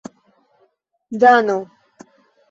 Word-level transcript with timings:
dano 1.19 1.57